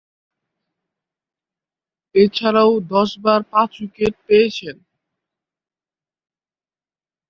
এছাড়াও 2.15 2.71
দশবার 2.91 3.41
পাঁচ 3.51 3.71
উইকেট 3.81 4.13
পেয়েছেন। 4.27 4.75